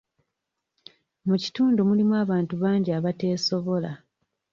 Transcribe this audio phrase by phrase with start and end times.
[1.27, 3.91] Mu kitundu mulimu abantu bangi abateesobola.